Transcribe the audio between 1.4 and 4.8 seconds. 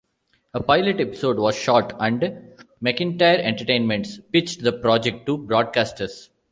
shot and Macintyre Entertainments pitched the